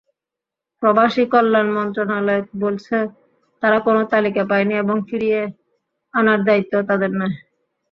প্রবাসীকল্যাণ 0.83 1.67
মন্ত্রণালয় 1.77 2.43
বলছে, 2.63 2.97
তারা 3.63 3.77
কোনো 3.79 4.01
তালিকা 4.11 4.43
পায়নি 4.49 4.73
এবং 4.77 4.97
ফিরিয়ে 5.07 5.41
আনার 6.13 6.39
দায়িত্বও 6.47 6.87
তাদের 6.89 7.11
নয়। 7.19 7.35